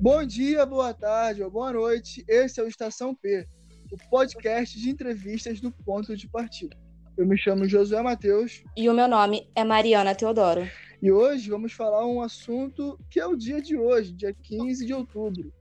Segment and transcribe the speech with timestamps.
[0.00, 2.24] Bom dia, boa tarde ou boa noite.
[2.28, 3.44] Esse é o Estação P,
[3.90, 6.76] o podcast de entrevistas do Ponto de Partida.
[7.16, 8.62] Eu me chamo Josué Matheus.
[8.76, 10.70] E o meu nome é Mariana Teodoro.
[11.02, 14.94] E hoje vamos falar um assunto que é o dia de hoje, dia 15 de
[14.94, 15.52] outubro,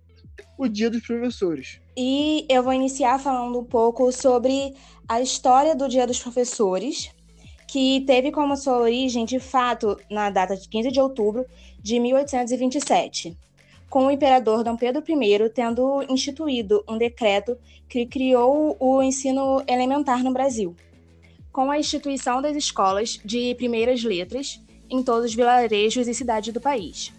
[0.56, 1.82] o Dia dos Professores.
[1.98, 4.76] E eu vou iniciar falando um pouco sobre
[5.10, 7.10] a história do Dia dos Professores,
[7.68, 11.44] que teve como sua origem, de fato, na data de 15 de outubro
[11.82, 13.36] de 1827,
[13.90, 20.24] com o imperador Dom Pedro I tendo instituído um decreto que criou o ensino elementar
[20.24, 20.76] no Brasil,
[21.52, 26.62] com a instituição das escolas de primeiras letras em todos os vilarejos e cidades do
[26.62, 27.14] país.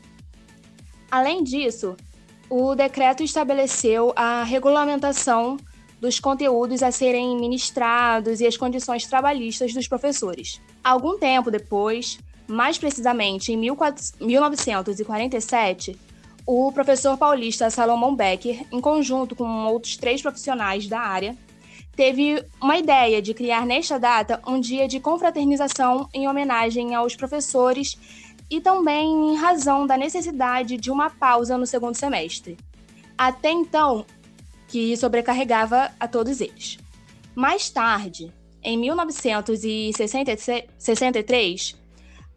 [1.11, 1.97] Além disso,
[2.51, 5.57] o decreto estabeleceu a regulamentação
[6.01, 10.61] dos conteúdos a serem ministrados e as condições trabalhistas dos professores.
[10.83, 15.99] Algum tempo depois, mais precisamente em 1947,
[16.51, 21.37] o professor paulista Salomão Becker, em conjunto com outros três profissionais da área,
[21.95, 27.99] teve uma ideia de criar nesta data um dia de confraternização em homenagem aos professores
[28.49, 32.57] e também em razão da necessidade de uma pausa no segundo semestre.
[33.19, 34.07] Até então,
[34.69, 36.79] que sobrecarregava a todos eles.
[37.35, 41.77] Mais tarde, em 1963,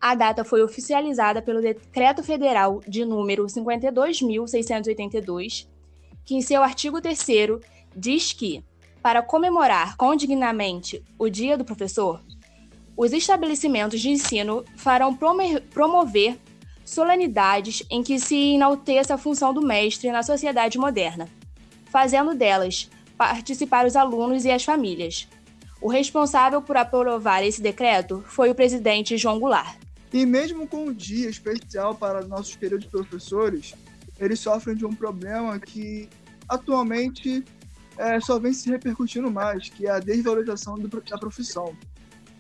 [0.02, 5.68] a data foi oficializada pelo Decreto Federal de número 52.682,
[6.26, 7.24] que em seu artigo 3
[7.96, 8.66] diz que,
[9.02, 12.20] para comemorar condignamente o Dia do Professor,
[12.98, 15.18] os estabelecimentos de ensino farão
[15.70, 16.38] promover
[16.84, 21.30] solenidades em que se enalteça a função do mestre na sociedade moderna
[21.92, 25.28] fazendo delas participar os alunos e as famílias.
[25.82, 29.81] O responsável por aprovar esse decreto foi o presidente João Goulart.
[30.14, 33.74] E mesmo com um dia especial para nossos queridos professores,
[34.20, 36.10] eles sofrem de um problema que
[36.50, 37.44] atualmente
[37.98, 41.76] é, só vem se repercutindo mais, que é a desvalorização do, da profissão.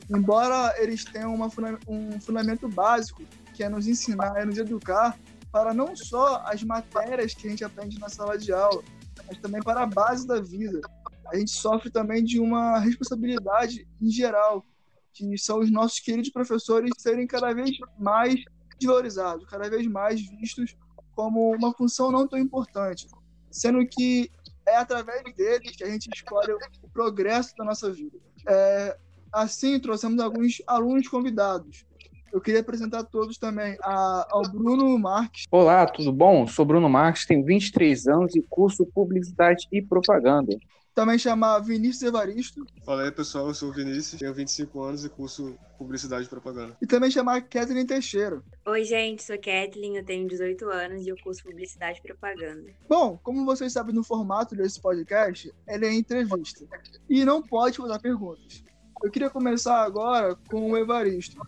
[0.09, 1.49] Embora eles tenham uma,
[1.87, 3.23] um fundamento básico,
[3.53, 5.17] que é nos ensinar, é nos educar,
[5.51, 8.83] para não só as matérias que a gente aprende na sala de aula,
[9.27, 10.81] mas também para a base da vida.
[11.27, 14.65] A gente sofre também de uma responsabilidade em geral,
[15.13, 18.35] que são os nossos queridos professores serem cada vez mais
[18.83, 20.75] valorizados, cada vez mais vistos
[21.15, 23.07] como uma função não tão importante,
[23.49, 24.31] sendo que
[24.65, 28.17] é através deles que a gente escolhe o progresso da nossa vida.
[28.47, 28.97] É,
[29.31, 31.85] assim, trouxemos alguns alunos convidados.
[32.31, 35.45] Eu queria apresentar todos também a, ao Bruno Marques.
[35.51, 36.47] Olá, tudo bom?
[36.47, 40.57] Sou Bruno Marques, tenho 23 anos e curso Publicidade e Propaganda.
[41.01, 42.63] Também chamar Vinícius Evaristo.
[42.85, 46.77] Fala aí, pessoal, eu sou o Vinícius, tenho 25 anos e curso Publicidade e Propaganda.
[46.79, 48.39] E também chamar Kathleen Teixeira.
[48.67, 52.69] Oi, gente, sou Kathleen, eu tenho 18 anos e eu curso Publicidade e Propaganda.
[52.87, 56.67] Bom, como vocês sabem no formato desse podcast, ele é entrevista.
[57.09, 58.63] E não pode fazer perguntas.
[59.01, 61.41] Eu queria começar agora com o Evaristo.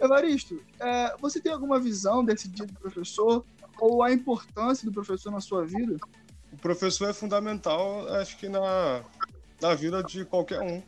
[0.00, 3.44] Evaristo, é, você tem alguma visão desse dia do professor
[3.78, 5.98] ou a importância do professor na sua vida?
[6.64, 9.04] Professor é fundamental, acho que na,
[9.60, 10.82] na vida de qualquer um.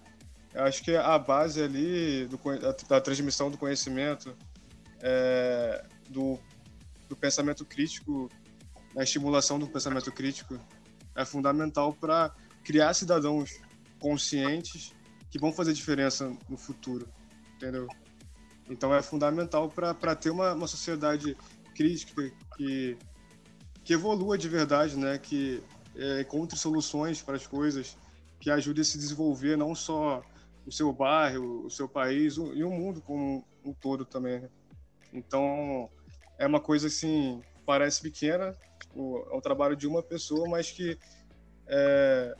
[0.54, 2.40] Acho que a base ali do,
[2.88, 4.34] da transmissão do conhecimento,
[5.02, 6.38] é, do,
[7.10, 8.30] do pensamento crítico,
[8.96, 10.58] a estimulação do pensamento crítico
[11.14, 13.60] é fundamental para criar cidadãos
[14.00, 14.94] conscientes
[15.30, 17.06] que vão fazer diferença no futuro,
[17.54, 17.86] entendeu?
[18.66, 21.36] Então é fundamental para ter uma, uma sociedade
[21.74, 22.96] crítica que,
[23.86, 25.16] que evolua de verdade, né?
[25.16, 25.62] que
[25.94, 27.96] é, encontre soluções para as coisas,
[28.40, 30.24] que ajude a se desenvolver não só
[30.66, 34.40] o seu bairro, o seu país o, e o mundo como um todo também.
[34.40, 34.48] Né?
[35.12, 35.88] Então
[36.36, 40.98] é uma coisa assim, parece pequena, tipo, é o trabalho de uma pessoa, mas que
[41.68, 42.34] é,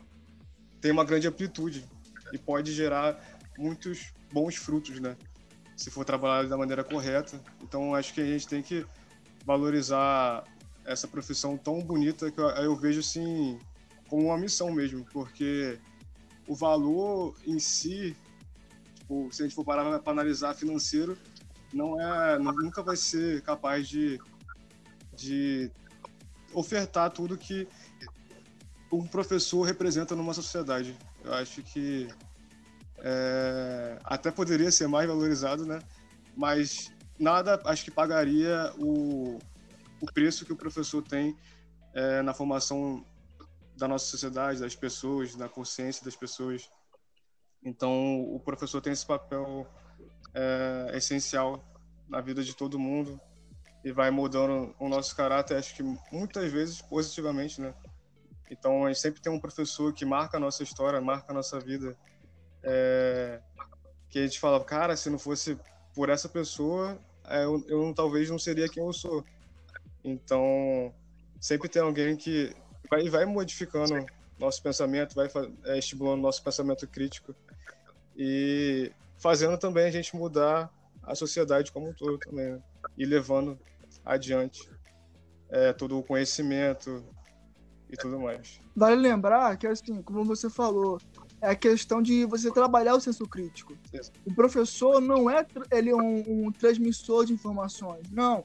[0.80, 1.86] tem uma grande amplitude
[2.32, 3.24] e pode gerar
[3.56, 5.16] muitos bons frutos, né?
[5.76, 7.40] se for trabalhado da maneira correta.
[7.62, 8.84] Então, acho que a gente tem que
[9.44, 10.42] valorizar
[10.86, 13.58] essa profissão tão bonita que eu, eu vejo assim
[14.08, 15.78] como uma missão mesmo, porque
[16.46, 18.16] o valor em si,
[18.94, 21.18] tipo, se a gente for parar para analisar financeiro,
[21.72, 24.20] não é, nunca vai ser capaz de,
[25.14, 25.70] de
[26.54, 27.68] ofertar tudo que
[28.92, 30.96] um professor representa numa sociedade.
[31.24, 32.08] Eu acho que
[32.98, 35.80] é, até poderia ser mais valorizado, né?
[36.36, 39.38] Mas nada acho que pagaria o,
[40.06, 41.36] o preço que o professor tem
[41.92, 43.04] é, na formação
[43.76, 46.70] da nossa sociedade, das pessoas, da consciência das pessoas.
[47.62, 49.66] Então, o professor tem esse papel
[50.32, 51.64] é, essencial
[52.08, 53.20] na vida de todo mundo.
[53.84, 57.72] e vai mudando o nosso caráter, acho que muitas vezes positivamente, né?
[58.50, 61.60] Então a gente sempre tem um professor que marca a nossa história, marca a nossa
[61.60, 61.96] vida.
[62.64, 63.40] É...
[64.08, 65.56] Que a gente fala, cara, se não fosse
[65.94, 66.98] por essa pessoa,
[67.28, 69.24] é, eu, eu talvez não seria quem eu sou.
[70.06, 70.94] Então
[71.40, 72.54] sempre tem alguém que
[72.88, 74.06] vai, vai modificando
[74.38, 75.28] nosso pensamento, vai
[75.64, 77.34] é, estimulando nosso pensamento crítico
[78.16, 80.70] e fazendo também a gente mudar
[81.02, 82.62] a sociedade como um todo também, né?
[82.96, 83.58] e levando
[84.04, 84.70] adiante
[85.48, 87.04] é, todo o conhecimento
[87.90, 88.60] e tudo mais.
[88.74, 91.00] Vale lembrar que, assim, como você falou,
[91.40, 93.76] é a questão de você trabalhar o senso crítico.
[94.24, 98.44] O professor não é ele é um, um transmissor de informações, não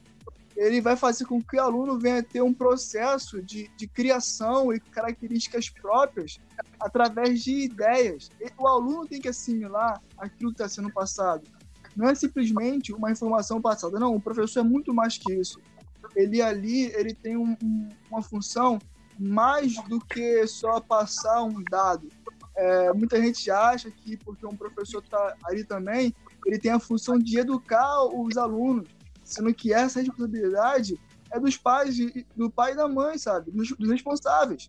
[0.56, 4.78] ele vai fazer com que o aluno venha ter um processo de, de criação e
[4.78, 6.38] características próprias
[6.80, 8.30] através de ideias.
[8.58, 11.48] O aluno tem que assimilar aquilo que está sendo passado.
[11.96, 14.14] Não é simplesmente uma informação passada, não.
[14.14, 15.60] O professor é muito mais que isso.
[16.14, 18.78] Ele ali, ele tem um, um, uma função
[19.18, 22.08] mais do que só passar um dado.
[22.54, 26.14] É, muita gente acha que porque um professor está ali também,
[26.44, 28.88] ele tem a função de educar os alunos
[29.24, 30.98] sendo que essa responsabilidade
[31.30, 31.96] é dos pais,
[32.36, 33.50] do pai e da mãe, sabe?
[33.50, 34.68] Dos, dos responsáveis.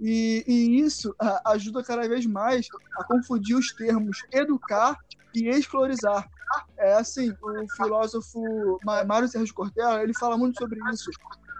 [0.00, 2.66] E, e isso a, ajuda cada vez mais
[2.96, 4.98] a confundir os termos educar
[5.34, 6.28] e escolarizar.
[6.76, 11.10] É assim, o filósofo Mário Sérgio Cortella, ele fala muito sobre isso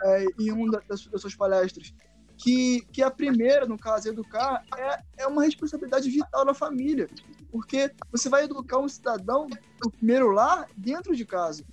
[0.03, 1.95] é, em uma das, das suas palestras,
[2.37, 7.09] que, que a primeira, no caso, educar, é, é uma responsabilidade vital da família,
[7.53, 9.47] porque você vai educar um cidadão,
[9.85, 11.65] no primeiro lá, dentro de casa.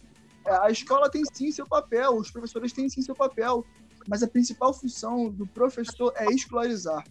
[0.50, 3.66] A escola tem sim seu papel, os professores têm sim seu papel,
[4.08, 7.04] mas a principal função do professor é escolarizar.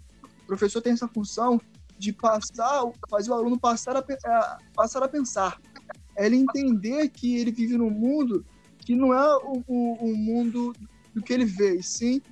[0.43, 1.61] O professor tem essa função
[1.99, 5.61] de passar, fazer o aluno passar a, a, passar a pensar.
[6.17, 8.45] É ele entender que ele vive num mundo
[8.79, 10.75] que não é o, o, o mundo
[11.15, 12.23] do que ele vê, e sim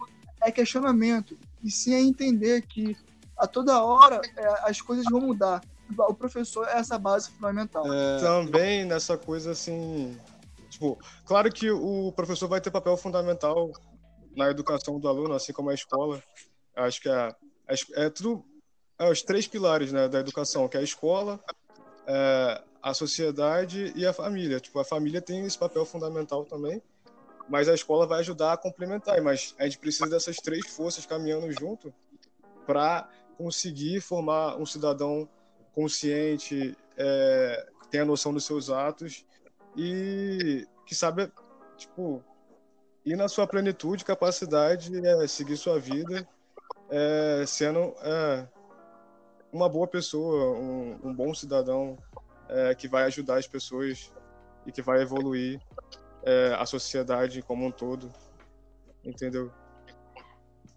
[0.41, 2.97] é questionamento, e sim é entender que
[3.37, 5.63] a toda hora é, as coisas vão mudar.
[5.99, 7.93] O professor é essa base fundamental.
[7.93, 10.17] É, também nessa coisa assim
[10.75, 13.71] Tipo, claro que o professor vai ter papel fundamental
[14.37, 16.21] na educação do aluno, assim como a escola.
[16.75, 17.35] Acho que é,
[17.95, 18.45] é, tudo
[18.99, 21.39] é os três pilares né, da educação, que é a escola,
[22.09, 24.59] é, a sociedade e a família.
[24.59, 26.83] Tipo, a família tem esse papel fundamental também,
[27.49, 29.23] mas a escola vai ajudar a complementar.
[29.23, 31.95] Mas a gente precisa dessas três forças caminhando junto
[32.67, 35.29] para conseguir formar um cidadão
[35.73, 39.25] consciente, é, que tenha noção dos seus atos
[39.77, 41.31] e que sabe,
[41.77, 42.23] tipo,
[43.05, 46.27] ir na sua plenitude, capacidade, é, seguir sua vida,
[46.91, 48.49] é, sendo é,
[49.53, 51.97] uma boa pessoa, um, um bom cidadão
[52.49, 54.13] é, que vai ajudar as pessoas
[54.67, 55.61] e que vai evoluir
[56.23, 58.11] é, a sociedade como um todo,
[59.05, 59.51] entendeu?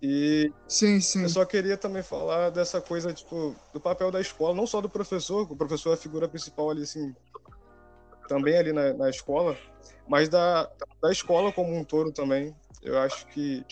[0.02, 1.24] E sim, sim.
[1.24, 4.90] eu só queria também falar dessa coisa, tipo, do papel da escola, não só do
[4.90, 7.16] professor, o professor é a figura principal ali, assim,
[8.28, 9.58] também ali na, na escola,
[10.08, 10.70] mas da,
[11.02, 12.56] da escola como um todo também.
[12.82, 13.66] Eu acho que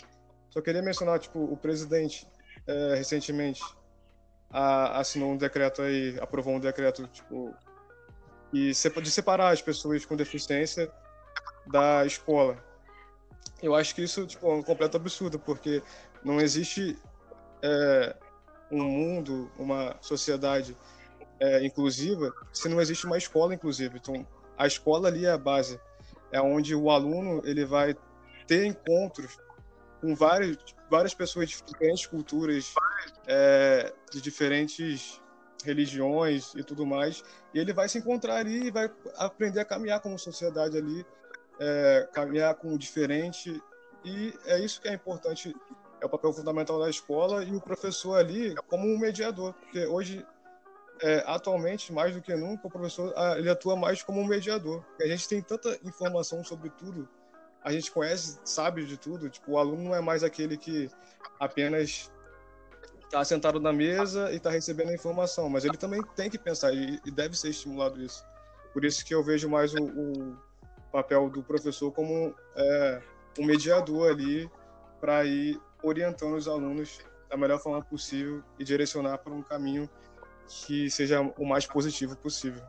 [0.50, 2.28] só queria mencionar, tipo, o presidente
[2.68, 3.62] é, recentemente
[4.50, 7.54] a, assinou um decreto aí, aprovou um decreto, tipo,
[8.54, 10.90] e de separar as pessoas com deficiência
[11.68, 12.58] da escola.
[13.62, 15.84] Eu acho que isso tipo, é um completo absurdo, porque
[16.24, 16.98] não existe
[17.62, 18.15] é,
[18.72, 20.75] um mundo, uma sociedade
[21.39, 23.98] é, inclusiva se não existe uma escola inclusiva.
[23.98, 24.25] Então,
[24.57, 25.79] a escola ali é a base,
[26.31, 27.95] é onde o aluno ele vai
[28.47, 29.38] ter encontros
[30.01, 30.57] com várias,
[30.89, 32.74] várias pessoas de diferentes culturas,
[33.27, 35.21] é, de diferentes
[35.63, 40.00] religiões e tudo mais, e ele vai se encontrar ali e vai aprender a caminhar
[40.00, 41.05] como sociedade ali,
[41.59, 43.62] é, caminhar com o diferente,
[44.03, 45.55] e é isso que é importante,
[46.00, 50.25] é o papel fundamental da escola e o professor ali como um mediador, porque hoje
[51.02, 54.84] é, atualmente, mais do que nunca, o professor ah, ele atua mais como um mediador.
[55.00, 57.08] A gente tem tanta informação sobre tudo,
[57.64, 59.30] a gente conhece, sabe de tudo.
[59.30, 60.90] Tipo, o aluno não é mais aquele que
[61.40, 62.12] apenas
[63.04, 66.74] está sentado na mesa e está recebendo a informação, mas ele também tem que pensar
[66.74, 68.25] e, e, deve ser estimulado isso.
[68.74, 70.38] Por isso que eu vejo mais o, o
[70.92, 73.02] papel do professor como é,
[73.40, 74.50] um mediador ali
[75.00, 77.00] para ir orientando os alunos
[77.30, 79.90] da melhor forma possível e direcionar para um caminho
[80.48, 82.64] que seja o mais positivo possível.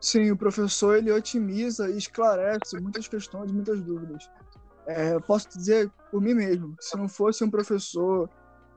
[0.00, 4.28] Sim, o professor ele otimiza e esclarece muitas questões, muitas dúvidas.
[4.86, 8.28] É, posso dizer por mim mesmo, se não fosse um professor,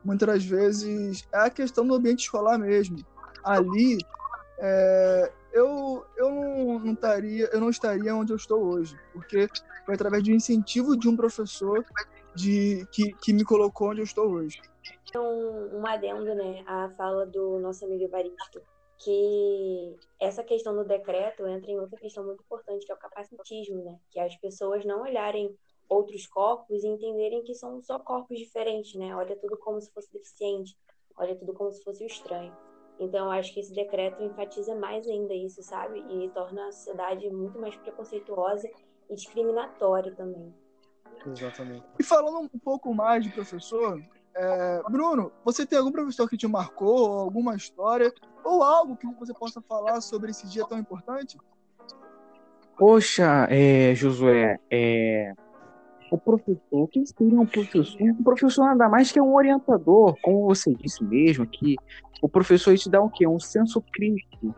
[0.04, 2.98] muitas vezes é a questão do ambiente escolar mesmo.
[3.44, 3.98] Ali,
[4.60, 9.48] é, eu, eu não, não, estaria, eu não estaria onde eu estou hoje, porque
[9.86, 11.84] foi através do incentivo de um professor
[12.36, 14.62] de, que, que me colocou onde eu estou hoje.
[15.16, 18.62] Um, um adendo, né, à fala do nosso amigo Evaristo,
[18.98, 23.84] que essa questão do decreto entra em outra questão muito importante, que é o capacitismo,
[23.84, 24.00] né?
[24.10, 25.56] Que é as pessoas não olharem
[25.88, 29.16] outros corpos e entenderem que são só corpos diferentes, né?
[29.16, 30.78] Olha tudo como se fosse deficiente,
[31.18, 32.56] olha tudo como se fosse o estranho.
[33.00, 36.00] Então, acho que esse decreto enfatiza mais ainda isso, sabe?
[36.00, 38.70] E torna a sociedade muito mais preconceituosa
[39.10, 40.54] e discriminatória também.
[41.26, 41.84] Exatamente.
[42.00, 44.02] E falando um pouco mais de professor,
[44.36, 49.08] é, Bruno, você tem algum professor que te marcou, ou alguma história, ou algo que
[49.20, 51.38] você possa falar sobre esse dia tão importante?
[52.78, 55.34] Poxa, é, Josué, é,
[56.12, 58.02] o professor, o que seria um professor?
[58.02, 61.76] Um professor nada mais que é um orientador, como você disse mesmo, que
[62.22, 63.26] o professor te dá o quê?
[63.26, 64.54] Um senso crítico.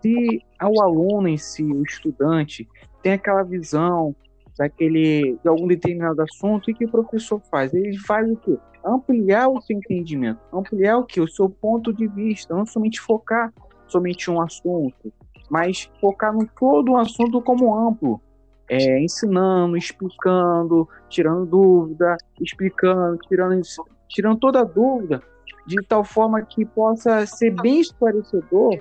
[0.00, 2.68] Se o aluno em si, o estudante,
[3.02, 4.14] tem aquela visão
[4.58, 7.74] daquele, de algum determinado assunto, o que o professor faz?
[7.74, 8.56] Ele faz o quê?
[8.84, 11.20] Ampliar o seu entendimento, ampliar o quê?
[11.20, 13.52] O seu ponto de vista, não somente focar
[13.88, 15.12] somente um assunto,
[15.50, 18.20] mas focar no todo o assunto como amplo
[18.68, 23.62] é, ensinando, explicando, tirando dúvida, explicando, tirando,
[24.08, 25.22] tirando toda dúvida,
[25.66, 28.80] de tal forma que possa ser bem esclarecedor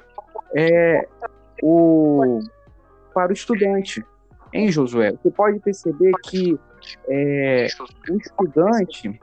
[0.55, 1.07] é,
[1.61, 2.39] o,
[3.13, 4.03] para o estudante.
[4.55, 6.57] Em Josué, você pode perceber que
[7.09, 7.67] é,
[8.09, 9.19] o estudante,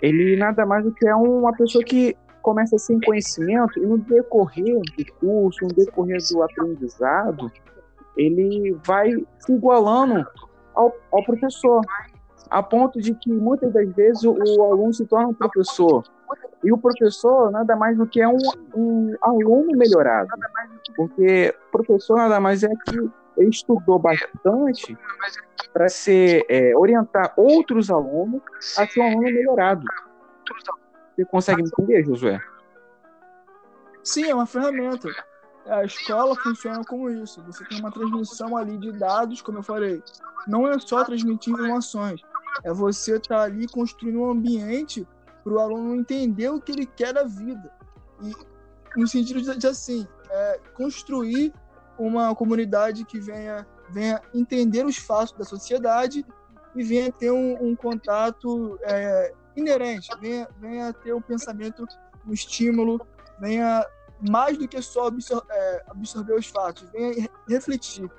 [0.00, 4.80] ele nada mais do que é uma pessoa que começa sem conhecimento e no decorrer
[4.96, 7.52] do curso, no decorrer do aprendizado,
[8.16, 10.26] ele vai se igualando
[10.74, 11.82] ao, ao professor,
[12.48, 16.04] a ponto de que muitas das vezes o, o, aluno se torna um professor.
[16.64, 18.38] E o professor nada mais do que é um,
[18.74, 20.30] um aluno melhorado.
[20.96, 24.96] Porque o professor nada mais é que estudou bastante
[25.72, 28.42] para ser é, orientar outros alunos
[28.76, 29.86] a ser um aluno melhorado.
[31.14, 32.40] Você consegue entender, Josué?
[34.02, 35.08] Sim, é uma ferramenta
[35.66, 37.42] a escola funciona como isso.
[37.44, 40.02] Você tem uma transmissão ali de dados, como eu falei.
[40.46, 42.20] Não é só transmitir informações,
[42.64, 45.06] é você estar tá ali construindo um ambiente
[45.44, 47.72] para o aluno entender o que ele quer da vida.
[48.20, 48.32] E
[48.98, 51.52] no sentido de, de assim, é, construir
[52.06, 56.26] uma comunidade que venha, venha entender os fatos da sociedade
[56.74, 61.86] e venha ter um, um contato é, inerente, venha, venha ter um pensamento,
[62.26, 63.06] um estímulo,
[63.38, 63.86] venha
[64.28, 68.10] mais do que só absor é, absorver os fatos, venha refletir.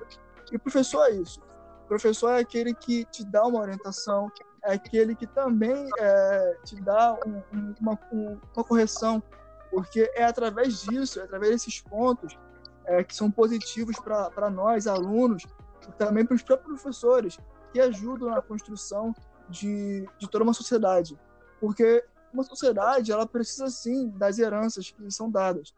[0.52, 1.42] E o professor é isso.
[1.86, 4.32] O professor é aquele que te dá uma orientação,
[4.64, 9.22] é aquele que também é, te dá um, um, uma, um, uma, correção,
[9.70, 12.38] porque é através disso, é através desses pontos
[12.86, 15.44] é, que são positivos para nós, alunos,
[15.88, 17.38] e também para os próprios professores,
[17.72, 19.14] que ajudam na construção
[19.50, 21.20] de, de toda uma sociedade.
[21.60, 25.74] Porque uma sociedade ela precisa sim das heranças que são dadas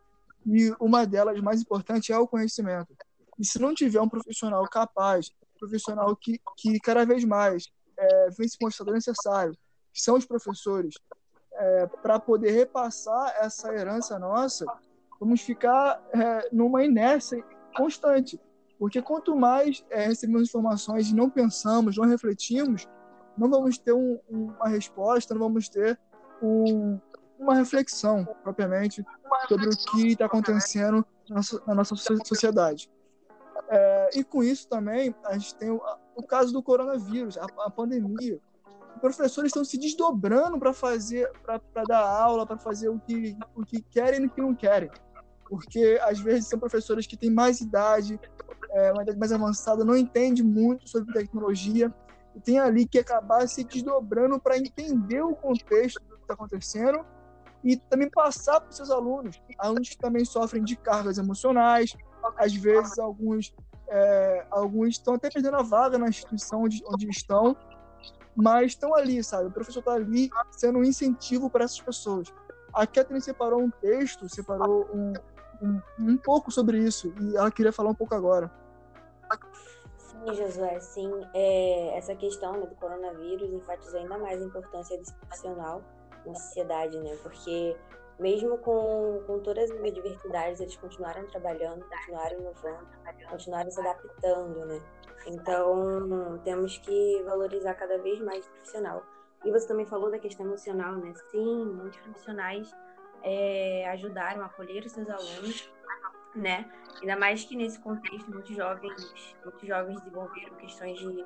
[0.46, 2.96] e uma delas mais importante é o conhecimento.
[3.40, 8.48] E se não tiver um profissional capaz, profissional que, que cada vez mais é, vem
[8.48, 9.58] se mostrando necessário,
[9.92, 10.96] que são os professores,
[11.54, 14.66] é, para poder repassar essa herança nossa,
[15.20, 17.44] vamos ficar é, numa inércia
[17.76, 18.40] constante.
[18.78, 22.88] Porque quanto mais é, recebemos informações e não pensamos, não refletimos,
[23.38, 26.00] não vamos ter um, uma resposta, não vamos ter
[26.42, 27.00] um,
[27.40, 29.04] uma reflexão, propriamente,
[29.48, 31.06] sobre o que está acontecendo
[31.66, 32.90] na nossa, sociedade.
[33.70, 35.82] É, e com isso também, a gente tem o,
[36.16, 38.40] o caso do coronavírus, a, a pandemia.
[38.96, 43.66] Os professores estão se desdobrando para fazer, para dar aula, para fazer o que, o
[43.66, 44.90] que querem e o que não querem.
[45.48, 48.20] Porque, às vezes, são professores que têm mais idade,
[48.72, 51.94] é, uma idade mais avançada, não entendem muito sobre tecnologia,
[52.36, 57.06] e tem ali que acabar se desdobrando para entender o contexto do que está acontecendo
[57.64, 61.96] e também passar para os seus alunos, alunos que também sofrem de cargas emocionais,
[62.38, 63.54] às vezes alguns
[63.88, 67.56] é, alguns estão até perdendo a vaga na instituição onde, onde estão,
[68.36, 69.48] mas estão ali, sabe?
[69.48, 72.34] O professor está ali sendo um incentivo para essas pessoas.
[72.74, 75.14] A Catherine separou um texto, separou um,
[75.62, 78.52] um, um pouco sobre isso, e ela queria falar um pouco agora.
[79.98, 81.12] Sim, Josué, sim.
[81.34, 85.82] É, essa questão né, do coronavírus enfatizou ainda mais a importância desse profissional
[86.26, 87.16] na sociedade, né?
[87.22, 87.76] Porque
[88.20, 92.88] mesmo com, com todas as adversidades, eles continuaram trabalhando, continuaram inovando,
[93.30, 94.82] continuaram se adaptando, né?
[95.28, 99.04] Então, temos que valorizar cada vez mais o profissional.
[99.44, 101.14] E você também falou da questão emocional, né?
[101.32, 102.72] Sim, muitos profissionais
[103.26, 105.70] é, ajudaram a acolher os seus alunos,
[106.36, 106.70] né?
[107.02, 111.26] Ainda mais que nesse contexto, muitos jovens, muitos jovens desenvolveram questões de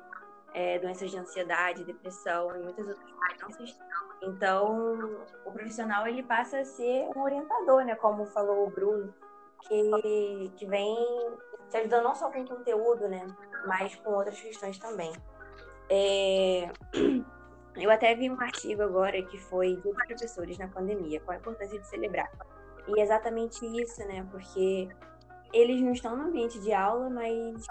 [0.54, 3.78] é, doenças de ansiedade, depressão e muitas outras doenças.
[4.22, 7.94] Então, o profissional ele passa a ser um orientador, né?
[7.94, 9.14] Como falou o Bruno,
[9.68, 10.96] que, que vem
[11.68, 13.26] te ajudando não só com conteúdo, né?
[13.66, 15.12] Mas com outras questões também.
[15.90, 16.70] É...
[17.76, 21.78] Eu até vi um artigo agora que foi dos professores na pandemia, qual a importância
[21.78, 22.30] de celebrar.
[22.88, 24.26] E é exatamente isso, né?
[24.30, 24.88] Porque
[25.52, 27.66] eles não estão no ambiente de aula, mas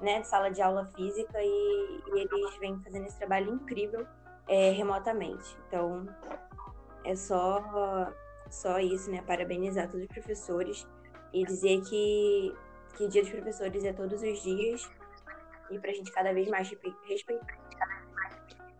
[0.00, 4.06] né, de sala de aula física e, e eles vêm fazendo esse trabalho incrível
[4.48, 5.56] é, remotamente.
[5.66, 6.06] Então,
[7.04, 8.12] é só,
[8.50, 9.22] só isso, né?
[9.22, 10.86] Parabenizar todos os professores
[11.32, 12.54] e dizer que,
[12.96, 14.90] que Dia dos Professores é todos os dias
[15.70, 16.72] e para a gente cada vez mais
[17.08, 17.69] respeitar.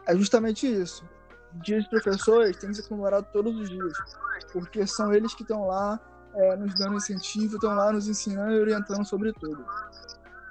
[0.07, 1.09] É justamente isso.
[1.63, 3.93] Dia dos professores tem que ser comemorado todos os dias,
[4.53, 6.01] porque são eles que estão lá
[6.35, 9.65] é, nos dando incentivo, estão lá nos ensinando e orientando sobre tudo.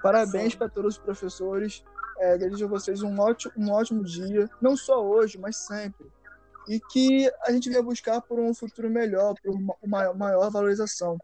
[0.02, 1.84] Parabéns para todos os professores.
[2.18, 6.12] É, desejo a vocês um ótimo, um ótimo dia, não só hoje, mas sempre.
[6.68, 11.18] E que a gente venha buscar por um futuro melhor, por uma maior valorização.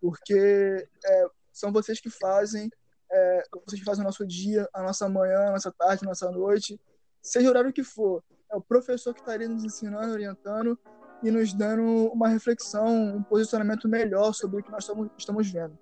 [0.00, 2.68] Porque é, são vocês que fazem,
[3.10, 6.30] é, vocês que fazem o nosso dia, a nossa manhã, a nossa tarde, a nossa
[6.30, 6.80] noite,
[7.22, 8.22] seja o horário que for.
[8.50, 10.78] É o professor que está nos ensinando, orientando
[11.22, 15.78] e nos dando uma reflexão, um posicionamento melhor sobre o que nós estamos, estamos vendo.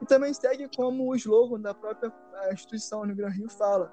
[0.00, 2.12] E também segue como o slogan da própria
[2.52, 3.92] instituição no Gran Rio fala.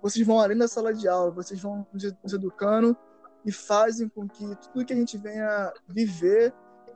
[0.00, 2.96] Vocês vão além da sala de aula, vocês vão nos educando
[3.44, 6.52] e fazem com que tudo que a gente venha viver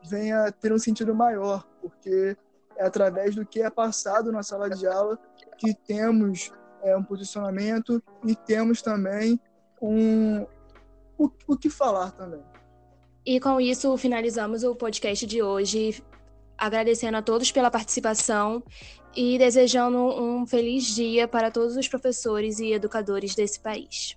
[0.09, 2.37] venha ter um sentido maior, porque
[2.76, 5.19] é através do que é passado na sala de aula
[5.59, 6.52] que temos
[6.87, 9.40] é, um posicionamento e temos também
[9.81, 10.47] um
[11.19, 12.43] o, o que falar também.
[13.25, 16.02] E com isso finalizamos o podcast de hoje
[16.57, 18.62] agradecendo a todos pela participação
[19.14, 24.16] e desejando um feliz dia para todos os professores e educadores desse país.